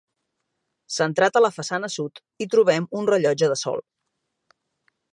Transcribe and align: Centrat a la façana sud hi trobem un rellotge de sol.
Centrat 0.95 1.37
a 1.39 1.43
la 1.43 1.51
façana 1.59 1.91
sud 1.97 2.19
hi 2.45 2.49
trobem 2.57 2.91
un 3.03 3.13
rellotge 3.13 3.55
de 3.55 3.63
sol. 3.67 3.89